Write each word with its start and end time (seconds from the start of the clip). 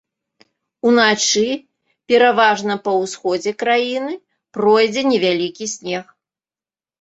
Уначы 0.91 1.43
пераважна 2.11 2.77
па 2.87 2.91
ўсходзе 3.01 3.53
краіны 3.65 4.17
пройдзе 4.59 5.01
невялікі 5.11 5.65
снег. 5.77 6.05